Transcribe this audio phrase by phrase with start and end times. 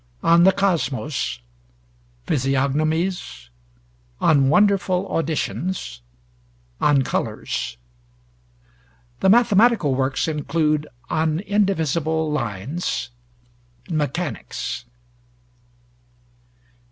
[0.23, 1.41] 'On the Cosmos,'
[2.25, 3.49] 'Physiognomies,'
[4.19, 5.99] 'On Wonderful Auditions,'
[6.79, 7.77] 'On Colors.'
[9.19, 13.11] The Mathematical works include 'On Indivisible Lines,'
[13.91, 14.85] 'Mechanics.'